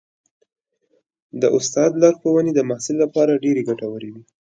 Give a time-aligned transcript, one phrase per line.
[1.41, 4.23] د استاد لارښوونې د محصل لپاره ډېرې ګټورې وي.